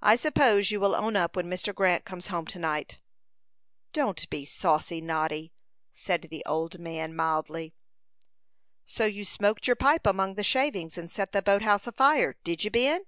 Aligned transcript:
I 0.00 0.14
suppose 0.14 0.70
you 0.70 0.78
will 0.78 0.94
own 0.94 1.16
up 1.16 1.34
when 1.34 1.50
Mr. 1.50 1.74
Grant 1.74 2.04
comes 2.04 2.28
home 2.28 2.46
to 2.46 2.58
night." 2.60 3.00
"Don't 3.92 4.30
be 4.30 4.44
saucy, 4.44 5.00
Noddy," 5.00 5.52
said 5.90 6.28
the 6.30 6.44
old 6.46 6.78
man, 6.78 7.16
mildly. 7.16 7.74
"So 8.84 9.06
you 9.06 9.24
smoked 9.24 9.66
your 9.66 9.74
pipe 9.74 10.06
among 10.06 10.34
the 10.36 10.44
shavings, 10.44 10.96
and 10.96 11.10
set 11.10 11.32
the 11.32 11.42
boat 11.42 11.62
house 11.62 11.84
afire 11.88 12.36
did 12.44 12.62
you, 12.62 12.70
Ben? 12.70 13.06